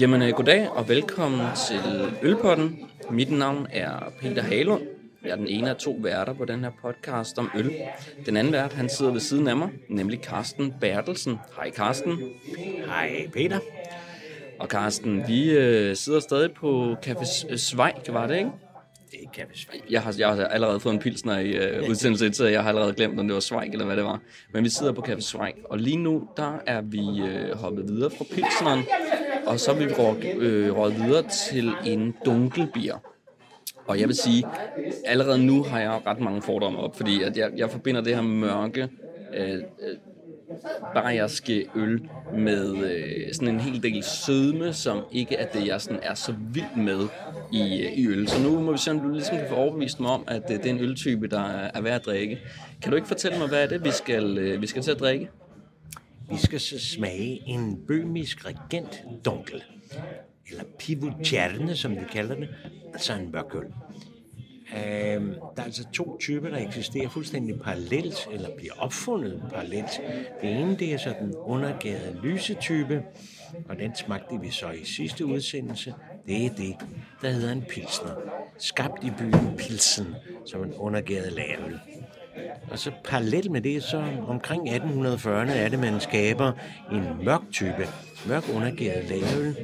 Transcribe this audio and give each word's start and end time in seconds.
Jamen, 0.00 0.22
øh, 0.22 0.30
goddag 0.30 0.70
og 0.70 0.88
velkommen 0.88 1.40
til 1.68 1.80
Ølpotten. 2.22 2.78
Mit 3.10 3.30
navn 3.30 3.66
er 3.72 4.12
Peter 4.20 4.42
Halund. 4.42 4.82
Jeg 5.24 5.30
er 5.30 5.36
den 5.36 5.48
ene 5.48 5.70
af 5.70 5.76
to 5.76 5.98
værter 6.02 6.32
på 6.32 6.44
den 6.44 6.60
her 6.60 6.70
podcast 6.82 7.38
om 7.38 7.50
øl. 7.56 7.72
Den 8.26 8.36
anden 8.36 8.52
vært, 8.52 8.72
han 8.72 8.88
sidder 8.88 9.12
ved 9.12 9.20
siden 9.20 9.48
af 9.48 9.56
mig, 9.56 9.68
nemlig 9.88 10.20
Carsten 10.22 10.74
Bertelsen. 10.80 11.38
Hej 11.56 11.70
Carsten. 11.70 12.18
Hej 12.86 13.28
Peter. 13.32 13.58
Og 14.58 14.66
Carsten, 14.66 15.28
vi 15.28 15.50
øh, 15.50 15.96
sidder 15.96 16.20
stadig 16.20 16.52
på 16.52 16.96
Café 17.06 17.56
Zweig, 17.56 17.94
var 18.08 18.26
det 18.26 18.38
ikke? 18.38 18.50
Det 19.10 19.20
er 19.24 19.42
Café 19.42 19.64
Sveig. 19.64 19.82
Jeg 19.90 20.02
har, 20.02 20.14
jeg 20.18 20.28
har 20.28 20.44
allerede 20.44 20.80
fået 20.80 20.92
en 20.94 21.00
pilsner 21.00 21.38
i 21.38 21.50
øh, 21.50 21.90
udsendelse, 21.90 22.32
så 22.32 22.46
jeg 22.46 22.62
har 22.62 22.68
allerede 22.68 22.92
glemt, 22.94 23.20
om 23.20 23.26
det 23.26 23.34
var 23.34 23.40
Zweig 23.40 23.68
eller 23.72 23.84
hvad 23.84 23.96
det 23.96 24.04
var. 24.04 24.20
Men 24.52 24.64
vi 24.64 24.68
sidder 24.68 24.92
på 24.92 25.04
Café 25.08 25.20
Zweig, 25.20 25.54
og 25.64 25.78
lige 25.78 25.96
nu, 25.96 26.28
der 26.36 26.52
er 26.66 26.80
vi 26.80 27.20
øh, 27.20 27.56
hoppet 27.56 27.88
videre 27.88 28.10
fra 28.10 28.24
pilsneren, 28.24 28.80
og 29.46 29.60
så 29.60 29.70
er 29.70 29.74
vi 29.74 29.86
råd, 29.86 30.24
øh, 30.24 30.76
råd 30.76 30.92
videre 30.92 31.28
til 31.28 31.72
en 31.84 32.14
dunkelbier. 32.24 32.98
Og 33.86 34.00
jeg 34.00 34.08
vil 34.08 34.16
sige, 34.16 34.44
allerede 35.06 35.46
nu 35.46 35.62
har 35.62 35.80
jeg 35.80 36.00
ret 36.06 36.20
mange 36.20 36.42
fordomme 36.42 36.78
op, 36.78 36.96
fordi 36.96 37.22
at 37.22 37.36
jeg, 37.36 37.50
jeg 37.56 37.70
forbinder 37.70 38.00
det 38.00 38.14
her 38.14 38.22
mørke, 38.22 38.88
øh, 39.34 39.54
øh, 39.54 39.60
bayerske 40.94 41.66
øl 41.74 42.08
med 42.36 42.76
øh, 42.76 43.34
sådan 43.34 43.48
en 43.48 43.60
hel 43.60 43.82
del 43.82 44.02
sødme, 44.02 44.72
som 44.72 45.02
ikke 45.12 45.36
er 45.36 45.46
det, 45.46 45.66
jeg 45.66 45.80
sådan 45.80 46.00
er 46.02 46.14
så 46.14 46.34
vild 46.52 46.76
med 46.76 47.08
i, 47.52 47.82
øh, 47.82 47.92
i 47.92 48.08
øl. 48.08 48.28
Så 48.28 48.42
nu 48.42 48.60
må 48.60 48.72
vi 48.72 48.78
se, 48.78 48.90
om 48.90 49.00
du 49.00 49.08
ligesom 49.08 49.36
kan 49.36 49.48
få 49.48 49.54
overbevist 49.54 50.00
mig 50.00 50.10
om, 50.10 50.24
at 50.26 50.42
øh, 50.50 50.56
det 50.56 50.66
er 50.66 50.70
en 50.70 50.80
øltype, 50.80 51.28
der 51.28 51.40
er, 51.40 51.70
er 51.74 51.80
værd 51.80 51.94
at 51.94 52.06
drikke. 52.06 52.38
Kan 52.82 52.90
du 52.90 52.96
ikke 52.96 53.08
fortælle 53.08 53.38
mig, 53.38 53.48
hvad 53.48 53.62
er 53.62 53.66
det, 53.66 53.84
vi 53.84 53.90
skal, 53.90 54.38
øh, 54.38 54.62
vi 54.62 54.66
skal 54.66 54.82
til 54.82 54.90
at 54.90 55.00
drikke? 55.00 55.30
Vi 56.34 56.38
skal 56.38 56.60
så 56.60 56.78
smage 56.78 57.42
en 57.46 57.86
bøhmisk 57.86 58.46
regent 58.46 59.04
dunkel. 59.24 59.62
Eller 60.50 60.64
pivotjerne, 60.78 61.76
som 61.76 61.96
de 61.96 62.04
kalder 62.12 62.34
det. 62.34 62.48
Altså 62.92 63.14
en 63.14 63.32
mørkøl. 63.32 63.64
Øhm, 64.76 65.34
der 65.56 65.62
er 65.62 65.64
altså 65.64 65.86
to 65.92 66.18
typer, 66.18 66.48
der 66.48 66.68
eksisterer 66.68 67.08
fuldstændig 67.08 67.60
parallelt, 67.60 68.28
eller 68.32 68.48
bliver 68.56 68.72
opfundet 68.78 69.42
parallelt. 69.50 70.00
Det 70.42 70.50
ene, 70.50 70.76
det 70.76 70.92
er 70.92 70.98
så 70.98 71.14
den 71.20 71.28
lyse 71.28 72.20
lysetype, 72.22 73.02
og 73.68 73.78
den 73.78 73.94
smagte 73.94 74.40
vi 74.40 74.50
så 74.50 74.70
i 74.70 74.84
sidste 74.84 75.26
udsendelse. 75.26 75.94
Det 76.26 76.46
er 76.46 76.50
det, 76.50 76.76
der 77.22 77.30
hedder 77.30 77.52
en 77.52 77.64
pilsner. 77.68 78.14
Skabt 78.58 79.04
i 79.04 79.10
byen 79.18 79.56
Pilsen, 79.58 80.14
som 80.46 80.62
en 80.64 80.74
undergæret 80.74 81.32
lagerøl. 81.32 81.80
Og 82.70 82.78
så 82.78 82.90
parallelt 83.04 83.50
med 83.50 83.60
det, 83.60 83.82
så 83.82 84.04
omkring 84.28 84.68
1840'erne 84.68 85.52
er 85.52 85.68
det, 85.68 85.78
man 85.78 86.00
skaber 86.00 86.52
en 86.92 87.24
mørk 87.24 87.40
type, 87.52 87.88
mørk 88.28 88.44
undergæret 88.54 89.04
lavøl, 89.10 89.56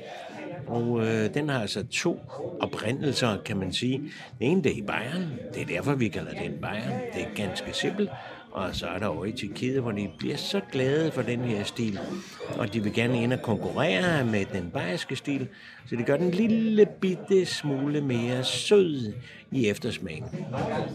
Og 0.67 1.07
øh, 1.07 1.35
den 1.35 1.49
har 1.49 1.61
altså 1.61 1.87
to 1.87 2.21
oprindelser, 2.61 3.37
kan 3.45 3.57
man 3.57 3.73
sige. 3.73 3.99
Den 3.99 4.11
ene, 4.39 4.63
det 4.63 4.73
er 4.73 4.77
i 4.77 4.83
Bayern. 4.83 5.33
Det 5.55 5.63
er 5.63 5.67
derfor, 5.67 5.95
vi 5.95 6.09
kalder 6.09 6.33
den 6.33 6.53
Bayern. 6.61 7.01
Det 7.15 7.23
er 7.23 7.35
ganske 7.37 7.73
simpelt. 7.73 8.11
Og 8.51 8.77
så 8.77 8.87
er 8.87 8.99
der 8.99 9.07
over 9.07 9.25
i 9.25 9.33
Tyrkiet, 9.33 9.83
hvor 9.83 9.93
de 9.93 10.11
bliver 10.19 10.37
så 10.37 10.61
glade 10.73 11.13
for 11.13 11.23
den 11.23 11.41
her 11.41 11.65
stil. 11.65 11.99
Og 12.59 12.75
de 12.75 12.83
vil 12.83 12.93
gerne 12.93 13.23
ind 13.23 13.33
og 13.33 13.43
konkurrere 13.43 14.25
med 14.25 14.45
den 14.53 14.71
bayerske 14.71 15.17
stil. 15.17 15.49
Så 15.87 15.97
det 15.97 16.07
gør 16.07 16.17
den 16.17 16.31
lille 16.31 16.87
bitte 17.01 17.47
smule 17.47 18.01
mere 18.01 18.45
sød 18.45 19.13
i 19.53 19.69
eftersmagen. 19.69 20.25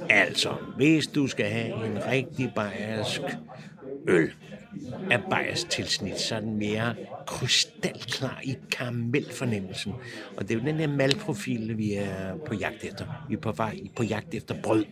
Altså, 0.09 0.55
hvis 0.77 1.07
du 1.07 1.27
skal 1.27 1.45
have 1.45 1.85
en 1.85 2.05
rigtig 2.11 2.51
bayersk 2.55 3.21
øl 4.07 4.31
af 5.11 5.19
Bayers 5.29 5.63
tilsnit, 5.63 6.19
så 6.19 6.35
er 6.35 6.39
den 6.39 6.57
mere 6.57 6.95
krystalklar 7.27 8.39
i 8.43 8.55
karamelfornemmelsen. 8.71 9.93
Og 10.37 10.43
det 10.43 10.51
er 10.55 10.59
jo 10.59 10.65
den 10.65 10.79
der 10.79 10.87
malprofil, 10.87 11.77
vi 11.77 11.93
er 11.93 12.35
på 12.47 12.53
jagt 12.53 12.83
efter. 12.83 13.25
Vi 13.29 13.35
er 13.35 13.39
på 13.39 13.51
vej 13.51 13.79
på 13.95 14.03
jagt 14.03 14.33
efter 14.33 14.55
brød. 14.63 14.85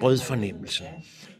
Brødfornemmelsen. 0.00 0.86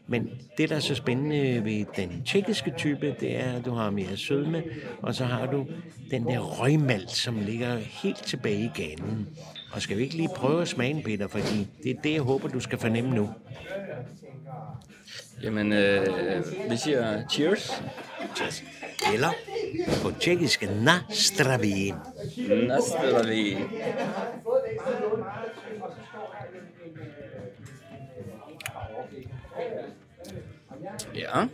Men 0.07 0.29
det, 0.57 0.69
der 0.69 0.75
er 0.75 0.79
så 0.79 0.95
spændende 0.95 1.65
ved 1.65 1.85
den 1.95 2.23
tjekkiske 2.25 2.73
type, 2.77 3.15
det 3.19 3.35
er, 3.37 3.53
at 3.53 3.65
du 3.65 3.71
har 3.71 3.89
mere 3.89 4.17
sødme, 4.17 4.63
og 5.01 5.15
så 5.15 5.25
har 5.25 5.45
du 5.45 5.65
den 6.11 6.25
der 6.25 6.39
røgmalt, 6.39 7.11
som 7.11 7.39
ligger 7.39 7.77
helt 7.77 8.23
tilbage 8.23 8.59
i 8.63 8.81
ganen. 8.81 9.27
Og 9.71 9.81
skal 9.81 9.97
vi 9.97 10.03
ikke 10.03 10.15
lige 10.15 10.29
prøve 10.35 10.61
at 10.61 10.67
smage 10.67 10.93
den, 10.93 11.03
Peter, 11.03 11.27
fordi 11.27 11.67
det 11.83 11.91
er 11.91 12.01
det, 12.03 12.13
jeg 12.13 12.21
håber, 12.21 12.47
du 12.47 12.59
skal 12.59 12.77
fornemme 12.77 13.15
nu. 13.15 13.29
Jamen, 15.43 15.73
øh, 15.73 16.07
vi 16.69 16.77
siger 16.77 17.27
cheers. 17.29 17.83
Cheers. 18.35 18.63
Eller 19.13 19.29
på 20.03 20.11
tjekkisk, 20.19 20.67
na 20.81 20.93
zdraví. 21.11 21.93
Ja. 31.17 31.47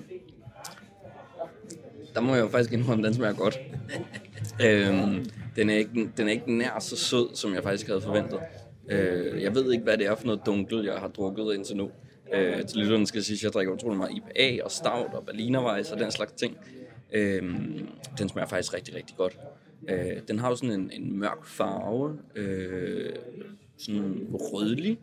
Der 2.14 2.22
må 2.22 2.36
jeg 2.36 2.42
jo 2.42 2.48
faktisk 2.48 2.74
indrømme, 2.74 3.06
den 3.06 3.14
smager 3.14 3.34
godt. 3.34 3.60
øhm, 4.66 5.26
den, 5.56 5.70
er 5.70 5.76
ikke, 5.76 6.10
den 6.18 6.28
er 6.28 6.32
ikke 6.32 6.58
nær 6.58 6.80
så 6.80 6.96
sød, 6.96 7.36
som 7.36 7.54
jeg 7.54 7.64
faktisk 7.64 7.88
havde 7.88 8.02
forventet. 8.02 8.40
Øh, 8.90 9.42
jeg 9.42 9.56
ved 9.56 9.72
ikke, 9.72 9.84
hvad 9.84 9.98
det 9.98 10.06
er 10.06 10.16
for 10.16 10.26
noget 10.26 10.42
dunkel, 10.46 10.86
jeg 10.86 10.94
har 10.94 11.08
drukket 11.08 11.56
indtil 11.56 11.78
nu. 11.78 11.92
Øh, 12.34 12.66
til 12.66 12.78
lytterne 12.78 13.08
skal 13.08 13.18
jeg 13.18 13.26
sige, 13.26 13.36
at 13.36 13.44
jeg 13.44 13.54
drikker 13.54 13.74
utrolig 13.74 13.98
meget 13.98 14.12
IPA 14.12 14.64
og 14.64 14.72
stout 14.72 15.14
og 15.14 15.26
berlinervejs 15.26 15.92
og 15.92 16.00
den 16.00 16.12
slags 16.12 16.32
ting. 16.32 16.58
Øh, 17.14 17.42
den 18.18 18.30
smager 18.30 18.48
faktisk 18.48 18.74
rigtig, 18.74 18.96
rigtig 18.96 19.16
godt. 19.18 19.38
Øh, 19.90 20.22
den 20.28 20.40
har 20.40 20.50
jo 20.50 20.56
sådan 20.56 20.80
en, 20.80 20.92
en 20.94 21.20
mørk 21.20 21.46
farve, 21.46 22.18
øh, 22.36 23.14
sådan 23.78 24.28
rødlig, 24.34 25.00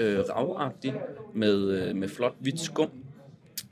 øh, 0.00 0.18
ravagtig, 0.18 0.94
med, 1.34 1.70
øh, 1.70 1.96
med 1.96 2.08
flot 2.08 2.34
hvidt 2.40 2.60
skum. 2.60 2.90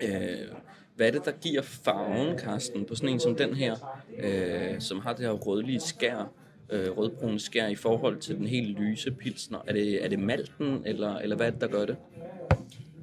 Øh, 0.02 0.48
hvad 0.96 1.06
er 1.06 1.10
det, 1.10 1.24
der 1.24 1.32
giver 1.32 1.62
farven, 1.62 2.38
Karsten, 2.38 2.84
på 2.84 2.94
sådan 2.94 3.08
en 3.08 3.20
som 3.20 3.36
den 3.36 3.54
her, 3.54 3.74
øh, 4.18 4.80
som 4.80 5.00
har 5.00 5.12
det 5.12 5.24
her 5.24 5.32
rødlige 5.32 5.80
skær, 5.80 6.32
øh, 6.70 6.90
rødbrune 6.90 7.40
skær 7.40 7.66
i 7.66 7.74
forhold 7.74 8.18
til 8.18 8.36
den 8.36 8.46
helt 8.46 8.78
lyse 8.78 9.10
pilsner? 9.10 9.58
Er 9.66 9.72
det, 9.72 10.04
er 10.04 10.08
det 10.08 10.18
malten, 10.18 10.82
eller, 10.86 11.16
eller 11.16 11.36
hvad 11.36 11.46
er 11.46 11.50
det, 11.50 11.60
der 11.60 11.68
gør 11.68 11.86
det? 11.86 11.96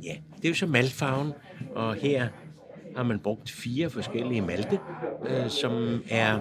Ja, 0.03 0.15
det 0.37 0.45
er 0.45 0.49
jo 0.49 0.55
så 0.55 0.65
maltfarven, 0.65 1.31
og 1.75 1.95
her 1.95 2.27
har 2.95 3.03
man 3.03 3.19
brugt 3.19 3.51
fire 3.51 3.89
forskellige 3.89 4.41
malte, 4.41 4.79
øh, 5.27 5.49
som 5.49 6.03
er 6.09 6.39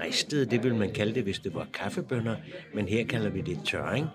ristet, 0.00 0.50
det 0.50 0.64
vil 0.64 0.74
man 0.74 0.92
kalde 0.92 1.14
det, 1.14 1.22
hvis 1.22 1.38
det 1.38 1.54
var 1.54 1.66
kaffebønner, 1.72 2.36
men 2.74 2.88
her 2.88 3.06
kalder 3.06 3.30
vi 3.30 3.40
det 3.40 3.58
tørring. 3.64 4.06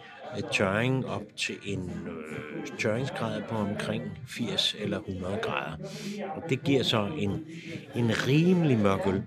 Tørring 0.51 1.05
op 1.07 1.23
til 1.37 1.55
en 1.65 1.91
øh, 2.07 2.77
tørringsgrad 2.79 3.41
på 3.49 3.55
omkring 3.55 4.03
80 4.27 4.75
eller 4.79 4.99
100 4.99 5.37
grader. 5.41 5.77
Og 6.35 6.43
det 6.49 6.63
giver 6.63 6.83
så 6.83 7.07
en, 7.17 7.45
en 7.95 8.11
rimelig 8.27 8.77
mørk 8.77 9.07
øl. 9.07 9.21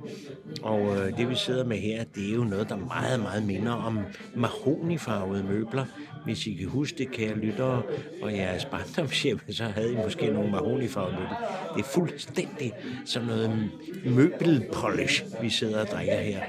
Og 0.63 0.97
øh, 0.97 1.19
det 1.19 1.31
vi 1.31 1.35
sidder 1.35 1.65
med 1.65 1.77
her, 1.77 2.05
det 2.05 2.31
er 2.31 2.35
jo 2.35 2.45
noget, 2.45 2.69
der 2.69 2.77
meget, 2.77 3.21
meget 3.21 3.43
minder 3.43 3.73
om 3.73 3.99
mahonifarvede 4.37 5.45
møbler. 5.45 5.85
Hvis 6.25 6.47
I 6.47 6.55
kan 6.55 6.69
huske 6.69 6.99
det, 6.99 7.11
kære 7.11 7.35
lyttere, 7.35 7.83
og 8.23 8.33
jeres 8.37 8.65
barndomshjem, 8.65 9.41
så 9.51 9.65
havde 9.65 9.93
I 9.93 9.97
måske 9.97 10.27
nogle 10.27 10.51
mahonifarvede 10.51 11.13
møbler. 11.13 11.73
Det 11.77 11.81
er 11.85 11.89
fuldstændig 11.89 12.73
sådan 13.05 13.29
noget 13.29 13.71
møbelpolish, 14.05 15.25
vi 15.43 15.51
sidder 15.51 15.81
og 15.81 15.87
drikker 15.87 16.21
her. 16.21 16.41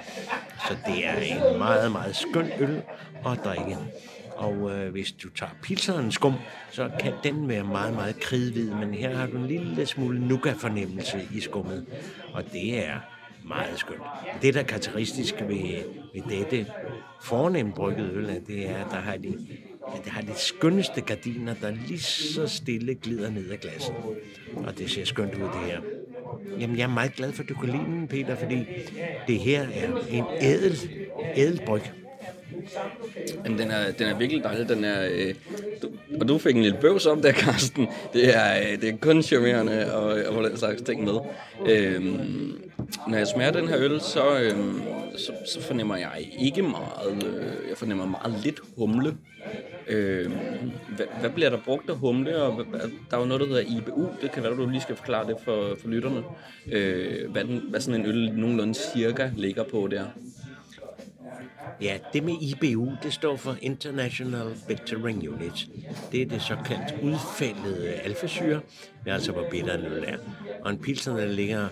Så 0.68 0.76
det 0.86 1.08
er 1.08 1.16
en 1.16 1.58
meget, 1.58 1.92
meget 1.92 2.16
skøn 2.16 2.52
øl 2.60 2.82
at 3.26 3.40
drikke. 3.46 3.78
Og 4.40 4.72
øh, 4.72 4.92
hvis 4.92 5.12
du 5.12 5.30
tager 5.30 5.52
pizzaen 5.62 6.12
skum, 6.12 6.34
så 6.72 6.90
kan 7.00 7.14
den 7.24 7.48
være 7.48 7.64
meget, 7.64 7.94
meget 7.94 8.20
kridhvid, 8.20 8.72
men 8.72 8.94
her 8.94 9.16
har 9.16 9.28
du 9.28 9.38
en 9.38 9.48
lille 9.48 9.86
smule 9.86 10.28
nougat-fornemmelse 10.28 11.28
i 11.34 11.40
skummet, 11.40 11.86
og 12.34 12.44
det 12.54 12.88
er 12.88 12.96
meget 13.48 13.80
skønt. 13.80 14.02
Det, 14.42 14.54
der 14.54 14.60
er 14.60 14.64
karakteristisk 14.64 15.36
ved, 15.42 15.84
ved 16.14 16.22
dette 16.30 16.66
fornemt 17.22 17.76
brygget 17.76 18.12
øl, 18.14 18.42
det 18.48 18.70
er, 18.70 18.86
at 18.86 18.92
der 18.92 19.00
har 19.00 19.18
de, 19.18 19.48
at 19.96 20.04
det 20.04 20.12
har 20.12 20.22
de 20.22 20.34
skønneste 20.36 21.02
gardiner, 21.02 21.54
der 21.62 21.72
lige 21.72 22.00
så 22.00 22.48
stille 22.48 22.96
glider 22.96 23.30
ned 23.30 23.50
af 23.50 23.60
glasset. 23.60 23.96
Og 24.56 24.78
det 24.78 24.90
ser 24.90 25.06
skønt 25.06 25.36
ud, 25.36 25.42
det 25.42 25.72
her. 25.72 25.80
Jamen, 26.60 26.78
jeg 26.78 26.84
er 26.84 26.94
meget 26.94 27.14
glad 27.14 27.32
for, 27.32 27.44
at 27.44 27.50
du 27.50 27.54
kan 27.54 27.70
lide 27.70 27.84
den, 27.84 28.08
Peter, 28.08 28.36
fordi 28.36 28.66
det 29.28 29.40
her 29.40 29.62
er 29.62 29.88
en 30.10 30.26
ædel, 30.42 30.90
ædel 31.36 31.62
bryg. 31.66 31.82
Jamen, 33.46 33.60
den 33.60 33.72
er, 33.72 33.92
den 33.92 34.08
er 34.08 34.18
virkelig 34.18 34.44
dejlig. 34.44 34.70
Den 34.70 34.84
er, 34.84 35.08
øh, 35.12 35.36
du, 35.82 35.88
og 36.22 36.28
du 36.28 36.38
fik 36.38 36.56
en 36.56 36.62
lille 36.62 36.78
bøvs 36.82 37.06
om 37.06 37.22
der, 37.22 37.32
Karsten. 37.44 37.88
Det 38.14 38.36
er, 38.38 38.60
øh, 38.60 38.82
det 38.82 38.90
er 38.90 38.98
kun 38.98 39.24
charmerende 39.24 39.94
og, 39.96 40.36
og 40.36 40.44
den 40.44 40.58
slags 40.58 40.82
ting 40.82 41.04
med. 41.04 41.20
Øh, 41.66 42.04
når 43.08 43.18
jeg 43.18 43.28
smager 43.28 43.52
den 43.52 43.68
her 43.68 43.78
øl, 43.80 44.02
så, 44.02 44.40
øh, 44.40 44.56
så, 45.18 45.32
så 45.46 45.62
fornemmer 45.62 45.96
jeg 45.96 46.30
ikke 46.40 46.62
meget. 46.62 47.24
Øh, 47.26 47.70
jeg 47.70 47.78
fornemmer 47.78 48.06
meget 48.06 48.44
lidt 48.44 48.60
humle. 48.78 49.18
Øh, 49.88 50.32
hvad, 50.96 51.06
hvad 51.20 51.30
bliver 51.30 51.50
der 51.50 51.58
brugt 51.66 51.90
af 51.90 51.96
humle? 51.96 52.42
Og 52.42 52.54
hvad, 52.54 52.80
der 53.12 53.18
er 53.18 53.22
jo 53.22 53.28
noget, 53.28 53.42
der 53.42 53.48
hedder 53.48 53.78
IBU. 53.78 54.10
Det 54.22 54.32
kan 54.32 54.44
være, 54.44 54.56
du 54.56 54.70
lige 54.70 54.82
skal 54.82 54.96
forklare 54.96 55.28
det 55.28 55.36
for, 55.44 55.76
for 55.82 55.88
lytterne. 55.88 56.24
Øh, 56.72 57.32
hvad, 57.32 57.44
den, 57.44 57.62
hvad 57.70 57.80
sådan 57.80 58.00
en 58.00 58.06
øl 58.06 58.32
nogenlunde 58.34 58.74
cirka 58.74 59.30
ligger 59.36 59.64
på 59.64 59.88
der. 59.92 60.06
Ja, 61.82 61.98
det 62.14 62.24
med 62.24 62.34
IBU, 62.42 62.92
det 63.04 63.14
står 63.14 63.36
for 63.36 63.56
International 63.62 64.48
Bittering 64.68 65.30
Unit. 65.30 65.68
Det 66.12 66.22
er 66.22 66.26
det 66.26 66.42
såkaldt 66.42 67.02
udfældede 67.04 67.94
alfasyre, 67.94 68.60
det 69.04 69.10
er 69.10 69.14
altså 69.14 69.32
hvor 69.32 69.46
bitter 69.52 69.78
øl 69.80 70.04
er. 70.08 70.18
Og 70.64 70.72
en 70.72 70.78
pilsner, 70.78 71.18
der 71.18 71.26
ligger 71.26 71.68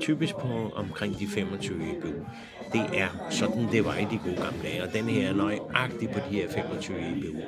typisk 0.00 0.34
på 0.34 0.72
omkring 0.74 1.18
de 1.18 1.26
25 1.26 1.76
IBU. 1.76 2.26
Det 2.72 2.80
er 2.94 3.26
sådan, 3.30 3.68
det 3.72 3.84
var 3.84 3.96
i 3.96 4.06
de 4.10 4.18
gode 4.24 4.36
gamle 4.36 4.62
dage, 4.62 4.82
og 4.82 4.92
den 4.92 5.04
her 5.04 5.28
er 5.28 5.34
nøjagtig 5.34 6.10
på 6.10 6.18
de 6.30 6.34
her 6.34 6.48
25 6.50 6.98
IBU. 7.00 7.40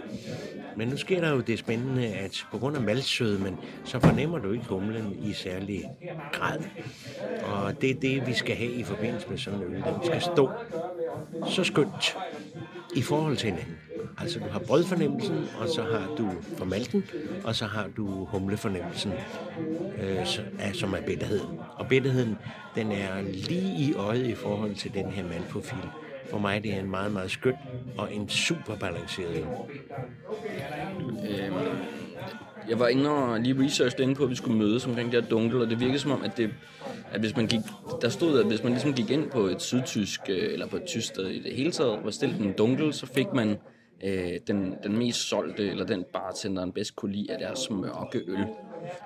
Men 0.77 0.89
nu 0.89 0.97
sker 0.97 1.21
der 1.21 1.31
jo 1.31 1.41
det 1.41 1.59
spændende, 1.59 2.07
at 2.07 2.47
på 2.51 2.59
grund 2.59 2.77
af 2.77 2.83
maltsødmen, 2.83 3.59
så 3.85 4.01
fornemmer 4.01 4.39
du 4.39 4.53
ikke 4.53 4.65
humlen 4.65 5.19
i 5.25 5.33
særlig 5.33 5.85
grad. 6.33 6.59
Og 7.43 7.81
det 7.81 7.91
er 7.91 7.95
det, 7.95 8.27
vi 8.27 8.33
skal 8.33 8.57
have 8.57 8.71
i 8.73 8.83
forbindelse 8.83 9.29
med 9.29 9.39
sådan 9.39 9.59
en 9.59 9.75
øl. 9.75 9.83
Den 9.83 10.05
skal 10.05 10.21
stå 10.21 10.51
så 11.47 11.65
skønt 11.65 12.17
i 12.95 13.03
forhold 13.03 13.37
til 13.37 13.51
hinanden. 13.51 13.79
Altså 14.19 14.39
du 14.39 14.45
har 14.51 14.59
brødfornemmelsen, 14.59 15.49
og 15.59 15.69
så 15.69 15.83
har 15.83 16.09
du 16.19 16.31
formalten, 16.57 17.05
og 17.45 17.55
så 17.55 17.67
har 17.67 17.89
du 17.97 18.25
humlefornemmelsen, 18.25 19.13
øh, 20.03 20.27
som 20.73 20.95
er 20.95 21.01
bitterheden. 21.07 21.59
Og 21.77 21.87
bitterheden, 21.89 22.39
den 22.75 22.93
er 22.93 23.23
lige 23.23 23.79
i 23.79 23.95
øjet 23.95 24.27
i 24.27 24.35
forhold 24.35 24.75
til 24.75 24.95
den 24.95 25.11
her 25.11 25.25
maltprofil. 25.29 25.79
For 26.31 26.39
mig 26.39 26.63
det 26.63 26.75
er 26.75 26.81
en 26.81 26.91
meget, 26.91 27.13
meget 27.13 27.31
skøn 27.31 27.55
og 27.99 28.15
en 28.15 28.29
super 28.29 28.77
balanceret 28.77 29.47
øhm, 31.31 31.55
jeg 32.69 32.79
var 32.79 32.89
inde 32.89 33.11
og 33.11 33.41
lige 33.41 33.65
researchede 33.65 34.03
inde 34.03 34.15
på, 34.15 34.25
at 34.25 34.31
vi 34.31 34.35
skulle 34.35 34.59
mødes 34.59 34.87
omkring 34.87 35.13
det 35.13 35.23
her 35.23 35.31
dunkel, 35.31 35.61
og 35.61 35.71
det 35.71 35.81
virkede 35.81 35.99
som 35.99 36.11
om, 36.11 36.23
at, 36.25 36.37
det, 36.37 36.51
at 37.13 37.21
hvis 37.21 37.37
man 37.37 37.47
gik, 37.47 37.61
der 38.01 38.09
stod, 38.09 38.41
at 38.41 38.47
hvis 38.47 38.63
man 38.63 38.73
ligesom 38.73 38.93
gik 38.93 39.11
ind 39.11 39.31
på 39.31 39.41
et 39.41 39.63
sydtysk, 39.63 40.21
øh, 40.29 40.53
eller 40.53 40.67
på 40.67 40.77
et 40.77 40.85
tysk 40.85 41.07
sted 41.07 41.29
i 41.29 41.43
det 41.43 41.55
hele 41.55 41.71
taget, 41.71 42.05
var 42.05 42.11
stillet 42.11 42.41
en 42.41 42.53
dunkel, 42.53 42.93
så 42.93 43.07
fik 43.07 43.27
man 43.35 43.57
øh, 44.05 44.33
den, 44.47 44.75
den 44.83 44.99
mest 44.99 45.29
solgte, 45.29 45.71
eller 45.71 45.87
den 45.87 46.05
bartenderen 46.13 46.73
bedst 46.73 46.97
kunne 46.97 47.13
lide 47.13 47.33
af 47.33 47.39
deres 47.39 47.71
mørke 47.71 48.21
øl. 48.27 48.47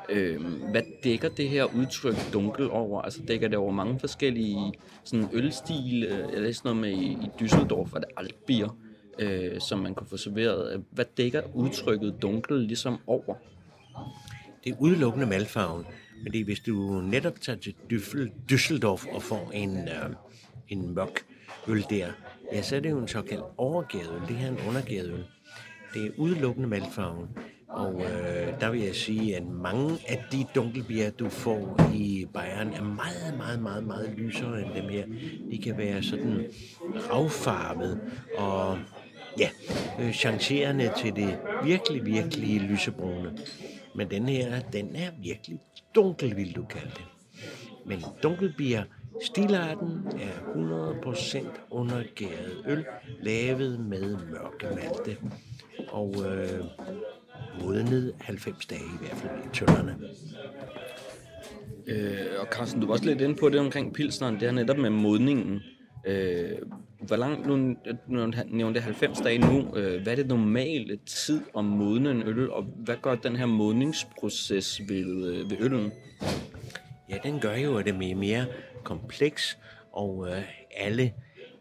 Øh, 0.08 0.44
hvad 0.70 0.82
dækker 1.04 1.28
det 1.28 1.48
her 1.48 1.64
udtryk 1.64 2.16
dunkel 2.32 2.70
over? 2.70 3.02
Altså 3.02 3.22
dækker 3.28 3.48
det 3.48 3.58
over 3.58 3.72
mange 3.72 4.00
forskellige 4.00 4.72
sådan 5.04 5.28
ølstil, 5.32 6.04
eller 6.04 6.52
sådan 6.52 6.76
noget 6.76 6.76
med 6.76 6.90
i, 6.90 7.12
i 7.12 7.30
Düsseldorf, 7.40 7.92
var 7.92 7.98
det 7.98 8.08
Altbier, 8.16 8.76
øh, 9.18 9.60
som 9.60 9.78
man 9.78 9.94
kunne 9.94 10.06
få 10.06 10.16
serveret. 10.16 10.84
Hvad 10.90 11.04
dækker 11.16 11.42
udtrykket 11.54 12.14
dunkel 12.22 12.60
ligesom 12.60 12.98
over? 13.06 13.34
Det 14.64 14.72
er 14.72 14.76
udelukkende 14.78 15.26
malfarven. 15.26 15.84
Men 16.22 16.32
det 16.32 16.40
er, 16.40 16.44
hvis 16.44 16.60
du 16.60 17.00
netop 17.00 17.40
tager 17.40 17.58
til 17.58 17.74
Düsseldorf 18.52 19.14
og 19.14 19.22
får 19.22 19.50
en, 19.54 19.76
øh, 19.88 20.10
en 20.68 20.94
mørk 20.94 21.26
øl 21.68 21.84
der, 21.90 22.08
ja, 22.52 22.62
så 22.62 22.76
er 22.76 22.80
det 22.80 22.90
jo 22.90 22.98
en 22.98 23.08
såkaldt 23.08 23.44
overgæret 23.56 24.14
øl. 24.14 24.28
Det 24.28 24.36
her 24.36 24.46
er 24.46 24.50
en 24.50 24.68
undergæret 24.68 25.12
øl. 25.12 25.24
Det 25.94 26.06
er 26.06 26.10
udelukkende 26.16 26.68
malfarven. 26.68 27.28
Og 27.68 28.02
øh, 28.02 28.60
der 28.60 28.70
vil 28.70 28.80
jeg 28.80 28.94
sige, 28.94 29.36
at 29.36 29.46
mange 29.46 29.98
af 30.08 30.24
de 30.32 30.46
dunkelbier, 30.54 31.10
du 31.10 31.28
får 31.28 31.90
i 31.94 32.26
Bayern, 32.34 32.72
er 32.72 32.82
meget, 32.82 33.36
meget, 33.36 33.62
meget, 33.62 33.84
meget 33.84 34.14
lysere 34.16 34.62
end 34.62 34.74
dem 34.74 34.88
her. 34.88 35.06
De 35.50 35.58
kan 35.58 35.78
være 35.78 36.02
sådan 36.02 36.46
ravfarvet 37.10 38.00
og 38.38 38.78
ja, 39.38 39.48
øh, 40.00 40.12
chancerende 40.12 40.92
til 40.96 41.16
det 41.16 41.38
virkelig, 41.64 42.06
virkelig 42.06 42.60
lysebrune. 42.60 43.38
Men 43.94 44.10
den 44.10 44.28
her, 44.28 44.60
den 44.60 44.96
er 44.96 45.10
virkelig 45.22 45.58
dunkel, 45.96 46.36
vil 46.36 46.56
du 46.56 46.64
kalde 46.64 46.90
det. 46.90 47.04
Men 47.86 48.04
dunkelbier, 48.22 48.82
stilarten 49.22 50.06
er 50.06 50.52
100% 51.34 51.60
undergæret 51.70 52.62
øl, 52.66 52.84
lavet 53.22 53.80
med 53.80 54.16
mørke 54.30 54.74
malte. 54.74 55.16
Og 55.88 56.14
øh, 56.26 56.64
modnet 57.62 58.14
90 58.20 58.66
dage 58.66 58.80
i 58.80 58.98
hvert 59.00 59.16
fald 59.16 59.44
i 59.44 59.48
tønderne. 59.52 59.96
Øh, 61.86 62.40
og 62.40 62.46
Carsten, 62.46 62.80
du 62.80 62.86
var 62.86 62.94
også 62.94 63.04
lidt 63.04 63.20
inde 63.20 63.34
på 63.34 63.48
det 63.48 63.60
omkring 63.60 63.94
pilsneren, 63.94 64.34
det 64.34 64.48
er 64.48 64.52
netop 64.52 64.78
med 64.78 64.90
modningen. 64.90 65.60
Øh, 66.06 66.58
hvor 67.06 67.16
langt, 67.16 67.46
nu, 67.46 67.56
nu 68.08 68.32
nævnte 68.46 68.80
90 68.80 69.18
dage 69.18 69.38
nu, 69.38 69.76
øh, 69.76 70.02
hvad 70.02 70.12
er 70.12 70.16
det 70.16 70.26
normale 70.26 70.98
tid 71.06 71.40
om 71.54 71.64
modne 71.64 72.10
en 72.10 72.22
øl, 72.22 72.50
og 72.50 72.62
hvad 72.62 72.96
gør 73.02 73.14
den 73.14 73.36
her 73.36 73.46
modningsproces 73.46 74.80
ved, 74.88 75.26
øh, 75.26 75.50
ved 75.50 75.56
øllen? 75.60 75.92
Ja, 77.08 77.18
den 77.22 77.40
gør 77.40 77.54
jo, 77.54 77.76
at 77.78 77.84
det 77.84 77.94
er 77.94 78.14
mere 78.14 78.46
kompleks, 78.84 79.58
og 79.92 80.28
øh, 80.28 80.42
alle 80.76 81.12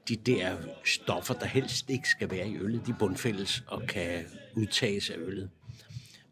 de 0.09 0.15
der 0.15 0.55
stoffer, 0.85 1.33
der 1.33 1.45
helst 1.45 1.89
ikke 1.89 2.09
skal 2.09 2.31
være 2.31 2.47
i 2.47 2.57
øllet, 2.57 2.87
de 2.87 2.95
bundfældes 2.99 3.63
og 3.67 3.81
kan 3.81 4.23
udtages 4.55 5.09
af 5.09 5.15
øllet. 5.17 5.49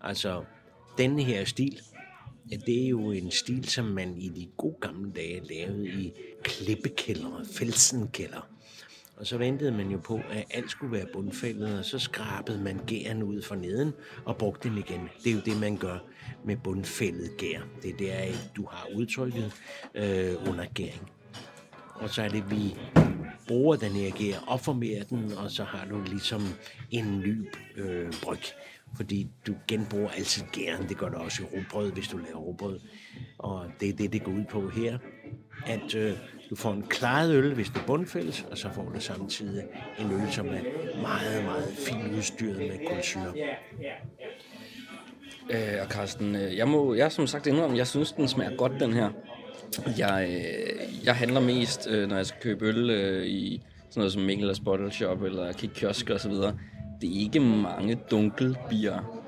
Altså, 0.02 0.44
den 0.98 1.20
her 1.20 1.46
stil, 1.46 1.82
ja, 2.52 2.56
det 2.56 2.84
er 2.84 2.88
jo 2.88 3.12
en 3.12 3.32
stil, 3.32 3.70
som 3.70 3.86
man 3.86 4.18
i 4.18 4.30
de 4.30 4.48
gode 4.58 4.76
gamle 4.82 5.12
dage 5.12 5.42
lavede 5.50 5.88
i 5.88 6.14
klippekælder, 6.44 7.46
felsenkælder. 7.54 8.53
Og 9.18 9.28
så 9.28 9.38
ventede 9.38 9.72
man 9.72 9.90
jo 9.92 9.98
på, 9.98 10.22
at 10.32 10.46
alt 10.52 10.72
skulle 10.72 10.92
være 10.92 11.08
bundfældet, 11.14 11.80
og 11.80 11.86
så 11.86 12.00
skrabede 12.00 12.62
man 12.62 12.80
gæren 12.88 13.24
ud 13.24 13.42
for 13.42 13.56
neden 13.56 13.94
og 14.26 14.38
brugte 14.38 14.70
den 14.70 14.78
igen. 14.78 15.10
Det 15.24 15.30
er 15.30 15.36
jo 15.36 15.42
det, 15.46 15.60
man 15.60 15.78
gør 15.78 15.98
med 16.46 16.58
bundfældet 16.64 17.38
gær. 17.38 17.62
Det 17.82 17.92
er 17.92 17.98
der, 17.98 18.34
du 18.56 18.66
har 18.72 18.88
udtrykket 18.96 19.54
øh, 19.96 20.36
under 20.50 20.66
gæring. 20.74 21.12
Og 21.94 22.10
så 22.10 22.22
er 22.22 22.30
det, 22.30 22.52
vi 22.52 22.76
bruger 23.48 23.76
den 23.76 23.92
her 23.92 24.12
gær, 24.12 24.38
opformerer 24.48 25.04
den, 25.04 25.34
og 25.34 25.52
så 25.52 25.64
har 25.64 25.86
du 25.86 26.02
ligesom 26.06 26.42
en 26.92 27.20
ny 27.20 27.48
øh, 27.78 28.14
bryg 28.24 28.44
fordi 28.96 29.28
du 29.48 29.56
genbruger 29.68 30.10
altid 30.10 30.44
gæren. 30.52 30.90
Det 30.90 30.98
gør 30.98 31.10
du 31.10 31.18
også 31.18 31.44
i 31.44 31.46
råbrød, 31.46 31.92
hvis 31.92 32.08
du 32.08 32.18
laver 32.18 32.40
råbrød. 32.40 32.80
Og 33.38 33.72
det 33.80 33.90
er 33.90 33.94
det, 33.94 34.14
det 34.14 34.24
går 34.24 34.32
ud 34.32 34.46
på 34.50 34.70
her. 34.70 34.98
At 35.66 35.96
øh, 35.96 36.12
du 36.50 36.56
får 36.56 36.74
en 36.74 36.84
klaret 36.90 37.34
øl, 37.34 37.54
hvis 37.54 37.68
det 37.68 37.78
er 37.78 37.86
bundfælles, 37.88 38.46
og 38.52 38.58
så 38.58 38.70
får 38.74 38.92
du 38.96 39.00
samtidig 39.00 39.64
en 40.00 40.12
øl, 40.12 40.32
som 40.32 40.48
er 40.48 40.62
meget, 41.02 41.44
meget 41.46 41.68
fint 41.78 42.18
udstyret 42.18 42.58
med 42.58 42.88
kulsyre. 42.88 43.34
Øh, 45.50 45.82
og 45.82 45.88
Carsten, 45.88 46.36
øh, 46.36 46.58
jeg 46.58 46.68
må 46.68 46.94
jeg 46.94 47.12
som 47.12 47.28
sagt 47.28 47.48
indrømme, 47.48 47.78
jeg 47.78 47.88
synes, 47.88 48.12
den 48.12 48.28
smager 48.28 48.56
godt, 48.56 48.72
den 48.80 48.94
her. 48.94 49.10
Jeg, 49.98 50.28
øh, 50.30 51.06
jeg 51.06 51.16
handler 51.16 51.40
mest, 51.40 51.88
øh, 51.90 52.10
når 52.10 52.16
jeg 52.16 52.26
skal 52.26 52.42
købe 52.42 52.66
øl 52.66 52.90
i 53.26 53.62
sådan 53.90 54.02
noget 54.02 54.14
som 54.14 54.22
Mikkelers 54.22 54.60
Bottle 54.60 54.92
Shop 54.92 55.24
eller 55.24 55.54
Kik 55.54 55.70
Kiosk 55.70 56.10
og 56.10 56.20
så 56.20 56.30
videre 56.30 56.58
det 57.02 57.16
er 57.16 57.20
ikke 57.20 57.40
mange 57.40 57.96
dunkelbier, 58.12 59.24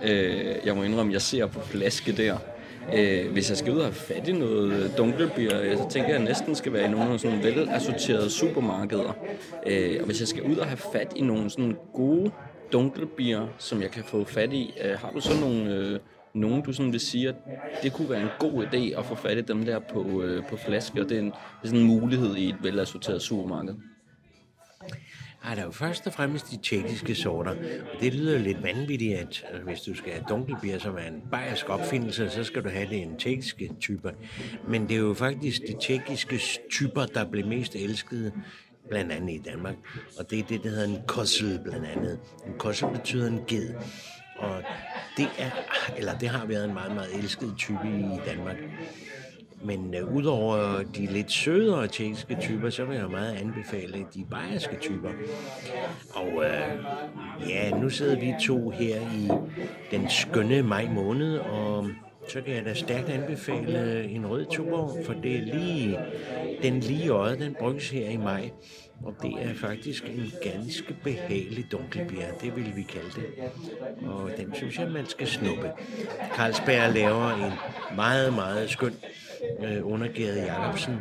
jeg 0.66 0.76
må 0.76 0.84
indrømme, 0.84 1.14
jeg 1.14 1.22
ser 1.22 1.46
på 1.46 1.60
flaske 1.60 2.12
der. 2.12 2.38
Øh, 2.94 3.32
hvis 3.32 3.50
jeg 3.50 3.58
skal 3.58 3.74
ud 3.74 3.78
og 3.78 3.86
have 3.86 3.94
fat 3.94 4.28
i 4.28 4.32
noget 4.32 4.98
dunkelbier, 4.98 5.78
så 5.78 5.90
tænker 5.90 6.10
jeg, 6.10 6.16
at 6.16 6.22
jeg 6.22 6.30
næsten 6.30 6.56
skal 6.56 6.74
være 6.74 6.86
i 6.86 6.92
nogle 6.92 7.20
sådan 7.20 7.44
velassorterede 7.44 8.30
supermarkeder. 8.30 9.14
Øh, 9.68 9.98
og 10.00 10.06
hvis 10.06 10.20
jeg 10.20 10.28
skal 10.28 10.44
ud 10.44 10.58
og 10.58 10.66
have 10.66 10.78
fat 10.78 11.14
i 11.16 11.22
nogle 11.22 11.50
sådan 11.50 11.78
gode 11.94 12.32
dunkelbier, 12.74 13.48
som 13.58 13.82
jeg 13.82 13.92
kan 13.92 14.04
få 14.04 14.24
fat 14.24 14.54
i, 14.54 14.74
øh, 14.84 15.00
har 15.00 15.12
du 15.12 15.22
så 15.22 15.40
nogle, 15.40 15.76
øh, 15.76 16.00
nogen, 16.34 16.62
du 16.62 16.74
sådan 16.74 16.92
vil 16.92 17.00
sige, 17.00 17.30
at 17.30 17.36
det 17.84 17.94
kunne 17.94 18.10
være 18.10 18.22
en 18.22 18.30
god 18.40 18.66
idé 18.66 19.00
at 19.00 19.06
få 19.06 19.16
fat 19.16 19.38
i 19.38 19.42
dem 19.42 19.66
der 19.66 19.80
på, 19.80 20.22
øh, 20.22 20.44
på 20.48 20.58
flaske, 20.58 21.02
og 21.02 21.10
det 21.10 21.18
er, 21.18 21.22
en, 21.22 21.26
det 21.26 21.34
er 21.64 21.68
sådan 21.68 21.80
en 21.80 21.88
mulighed 21.88 22.36
i 22.36 22.50
et 22.50 22.58
velassorteret 22.62 23.22
supermarked? 23.22 23.76
Er 25.44 25.56
der 25.56 25.64
jo 25.64 25.72
først 25.72 26.08
og 26.08 26.14
fremmest 26.14 26.52
de 26.52 26.58
tjekkiske 26.58 27.16
sorter. 27.16 27.52
Og 27.94 28.02
det 28.02 28.14
lyder 28.14 28.40
lidt 28.40 28.64
vanvittigt, 28.64 29.18
at 29.18 29.46
øh, 29.54 29.64
hvis 29.64 29.82
du 29.82 29.96
skal 29.96 30.12
have 30.12 30.24
dunkelbier, 30.30 30.80
som 30.80 30.96
er 30.96 31.08
en 31.08 31.22
bayersk 31.32 31.70
opfindelse, 31.70 32.30
så 32.30 32.44
skal 32.44 32.64
du 32.64 32.70
have 32.70 32.90
det 32.90 33.02
en 33.02 33.18
tjekkiske 33.18 33.72
typer. 33.80 34.12
Men 34.68 34.90
det 34.90 34.96
er 34.96 35.00
jo 35.00 35.14
faktisk 35.14 35.62
de 35.62 35.76
tjekkiske 35.82 36.40
typer, 36.72 37.06
der 37.06 37.26
blev 37.26 37.48
mest 37.48 37.76
elskede 37.76 38.32
blandt 38.90 39.12
andet 39.12 39.34
i 39.34 39.42
Danmark. 39.46 39.76
Og 40.20 40.30
det 40.30 40.40
er 40.40 40.44
det, 40.44 40.64
der 40.64 40.70
hedder 40.70 40.88
en 40.88 41.02
kossel 41.08 41.60
blandt 41.64 41.86
andet. 41.86 42.20
En 42.48 42.54
kossel 42.58 42.88
betyder 42.90 43.28
en 43.28 43.42
ged. 43.48 43.74
Og 44.38 44.64
det 45.18 45.28
er, 45.38 45.52
eller 45.98 46.18
det 46.18 46.30
har 46.30 46.46
været 46.46 46.66
en 46.66 46.74
meget, 46.74 46.96
meget 46.96 47.16
elsket 47.16 47.54
type 47.58 47.88
i 47.88 48.30
Danmark. 48.30 48.58
Men 49.64 49.96
uh, 50.04 50.16
udover 50.16 50.84
de 50.96 51.06
lidt 51.06 51.32
sødere 51.32 51.88
tjekkiske 51.88 52.38
typer, 52.42 52.70
så 52.70 52.86
vil 52.86 52.98
jeg 52.98 53.10
meget 53.10 53.36
anbefale 53.36 54.06
de 54.16 54.26
bayerske 54.32 54.78
typer. 54.82 55.10
Og 56.14 56.28
uh, 56.36 57.50
ja, 57.50 57.70
nu 57.70 57.90
sidder 57.90 58.20
vi 58.20 58.34
to 58.42 58.70
her 58.70 59.02
i 59.02 59.30
den 59.92 60.10
skønne 60.10 60.64
maj 60.64 60.88
måned, 60.94 61.38
og 61.38 61.88
så 62.28 62.42
kan 62.42 62.56
jeg 62.56 62.66
da 62.66 62.74
stærkt 62.74 63.10
anbefale 63.10 64.04
en 64.04 64.28
rød 64.28 64.46
tuborg, 64.46 65.06
for 65.06 65.14
det 65.14 65.36
er 65.36 65.42
lige 65.42 66.00
den 66.64 66.80
lige 66.80 67.10
øje, 67.10 67.40
den 67.40 67.56
brygges 67.60 67.90
her 67.90 68.10
i 68.10 68.18
maj. 68.18 68.50
Og 69.04 69.16
det 69.22 69.34
er 69.42 69.54
faktisk 69.54 70.04
en 70.04 70.32
ganske 70.44 70.96
behagelig 71.04 71.66
dunkelbier, 71.72 72.32
det 72.42 72.56
vil 72.56 72.74
vi 72.76 72.82
kalde 72.82 73.10
det. 73.16 73.26
Og 74.08 74.32
den 74.38 74.56
synes 74.56 74.80
jeg, 74.80 74.92
man 74.92 75.06
skal 75.06 75.28
snuppe. 75.28 75.72
Carlsberg 76.36 76.94
laver 76.94 77.30
en 77.30 77.52
meget, 77.96 78.34
meget 78.34 78.70
skøn 78.70 78.94
øh, 79.66 79.92
undergæret 79.92 80.36
Jacobsen. 80.36 80.94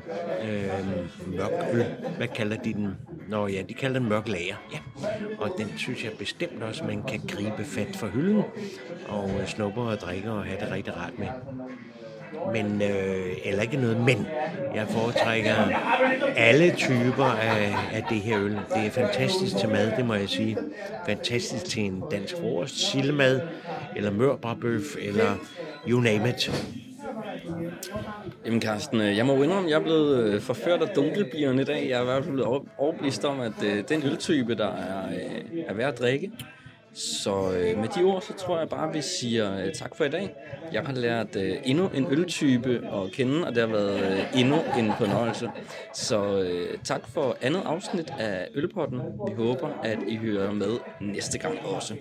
Øh, 0.45 0.69
mørk 1.27 1.51
øl. 1.73 1.85
Hvad 2.17 2.29
kalder 2.29 2.57
de 2.57 2.73
den? 2.73 2.89
Nå 3.29 3.47
ja, 3.47 3.63
de 3.69 3.75
kalder 3.75 3.99
den 3.99 4.09
mørk 4.09 4.29
lager. 4.29 4.57
Ja. 4.73 4.79
Og 5.39 5.55
den 5.59 5.73
synes 5.77 6.05
jeg 6.05 6.13
bestemt 6.19 6.63
også, 6.63 6.85
man 6.85 7.03
kan 7.03 7.21
gribe 7.29 7.65
fat 7.65 7.97
for 7.97 8.07
hylden 8.07 8.43
og 9.09 9.31
øh, 9.41 9.47
snuppe 9.47 9.81
og 9.81 9.97
drikke 9.97 10.31
og 10.31 10.45
have 10.45 10.61
det 10.61 10.71
rigtig 10.73 10.97
rart 10.97 11.19
med. 11.19 11.29
Men, 12.53 12.83
øh, 12.83 13.37
eller 13.45 13.63
ikke 13.63 13.77
noget 13.77 14.01
men. 14.01 14.27
Jeg 14.75 14.87
foretrækker 14.89 15.55
alle 16.37 16.75
typer 16.77 17.25
af, 17.25 17.75
af 17.93 18.05
det 18.11 18.21
her 18.21 18.41
øl. 18.41 18.51
Det 18.75 18.87
er 18.87 18.91
fantastisk 18.91 19.57
til 19.57 19.69
mad, 19.69 19.93
det 19.97 20.07
må 20.07 20.15
jeg 20.15 20.29
sige. 20.29 20.57
Fantastisk 21.07 21.65
til 21.65 21.83
en 21.83 22.03
dansk 22.11 22.35
frokost, 22.41 22.91
sildemad, 22.91 23.41
eller 23.97 24.11
mørbrabøf, 24.11 24.97
eller 25.01 25.35
you 25.89 26.01
name 26.01 26.29
it. 26.29 26.51
Jamen 28.45 28.63
Carsten, 28.63 29.01
øh, 29.01 29.17
jeg 29.17 29.27
må 29.27 29.43
indrømme, 29.43 29.65
at 29.65 29.71
jeg 29.71 29.77
er 29.77 29.83
blevet 29.83 30.25
øh, 30.25 30.41
forført 30.41 30.83
af 30.83 30.89
dunkelbierne 30.89 31.63
i 31.63 31.65
dag. 31.65 31.89
Jeg 31.89 31.99
er 31.99 32.03
i 32.03 32.05
hvert 32.05 32.25
fald 32.25 32.35
blevet 32.35 32.63
overbevist 32.79 33.25
om, 33.25 33.41
at 33.41 33.53
øh, 33.65 33.85
den 33.89 34.03
øltype, 34.03 34.55
der 34.55 34.67
er, 34.67 35.09
er 35.67 35.75
værd 35.75 35.93
at 35.93 35.99
drikke. 35.99 36.31
Så 36.95 37.31
med 37.77 37.89
de 37.89 38.03
ord, 38.03 38.23
så 38.23 38.33
tror 38.33 38.59
jeg 38.59 38.69
bare, 38.69 38.89
at 38.89 38.95
vi 38.95 39.01
siger 39.03 39.73
tak 39.73 39.97
for 39.97 40.05
i 40.05 40.09
dag. 40.09 40.35
Jeg 40.73 40.83
har 40.83 40.93
lært 40.93 41.37
endnu 41.65 41.89
en 41.95 42.07
øltype 42.11 42.89
at 42.95 43.13
kende, 43.13 43.47
og 43.47 43.55
det 43.55 43.63
har 43.63 43.69
været 43.69 44.27
endnu 44.35 44.57
en 44.79 44.93
fornøjelse. 44.99 45.51
Så 45.95 46.47
tak 46.85 47.09
for 47.09 47.37
andet 47.43 47.63
afsnit 47.65 48.11
af 48.19 48.49
Ølpotten. 48.55 49.01
Vi 49.29 49.35
håber, 49.35 49.69
at 49.85 49.99
I 50.09 50.17
hører 50.17 50.53
med 50.53 50.79
næste 51.01 51.39
gang 51.39 51.59
også. 51.67 51.95